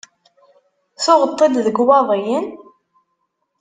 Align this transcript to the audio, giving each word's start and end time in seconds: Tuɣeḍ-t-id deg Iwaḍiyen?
Tuɣeḍ-t-id 1.03 1.55
deg 1.65 1.77
Iwaḍiyen? 1.83 2.45